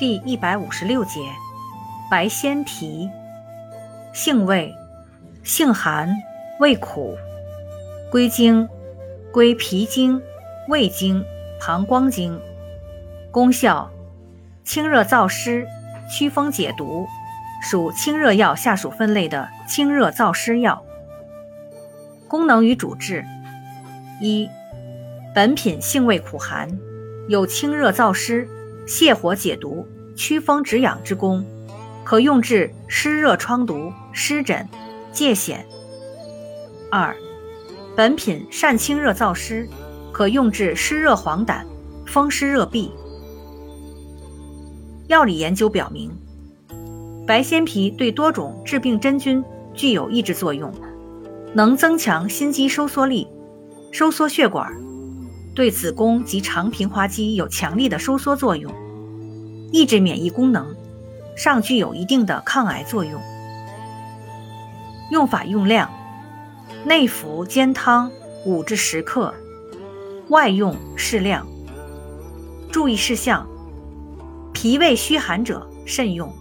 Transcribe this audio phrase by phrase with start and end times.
[0.00, 1.20] 第一百五十六节，
[2.10, 3.10] 白仙皮，
[4.14, 4.74] 性味，
[5.44, 6.10] 性寒，
[6.58, 7.18] 味苦，
[8.10, 8.66] 归经，
[9.30, 10.18] 归脾经、
[10.68, 11.22] 胃经、
[11.60, 12.40] 膀胱经。
[13.30, 13.90] 功效，
[14.64, 15.68] 清热燥湿，
[16.10, 17.06] 祛风解毒，
[17.62, 20.82] 属清热药下属分类的清热燥湿药。
[22.26, 23.22] 功能与主治，
[24.18, 24.48] 一，
[25.34, 26.70] 本品性味苦寒，
[27.28, 28.48] 有清热燥湿、
[28.90, 29.86] 泻火解毒、
[30.16, 31.46] 祛风止痒之功，
[32.02, 34.68] 可用治湿热疮毒、湿疹、
[35.14, 35.58] 疥癣。
[36.90, 37.14] 二，
[37.94, 39.68] 本品善清热燥湿，
[40.10, 41.62] 可用治湿热黄疸、
[42.04, 42.90] 风湿热痹。
[45.06, 46.10] 药理研究表明，
[47.24, 49.40] 白鲜皮对多种致病真菌
[49.72, 50.74] 具有抑制作用，
[51.54, 53.28] 能增强心肌收缩力，
[53.92, 54.68] 收缩血管，
[55.60, 58.72] 对子宫及肠平滑肌有强力的收缩作用，
[59.70, 60.74] 抑制免疫功能，
[61.36, 63.20] 尚具有一定的抗癌作用。
[65.10, 65.90] 用法用量：
[66.86, 68.10] 内服煎汤
[68.46, 69.34] 五至十克，
[70.30, 71.46] 外用适量。
[72.72, 73.46] 注意事项。
[74.54, 76.32] 脾胃虚寒者慎用。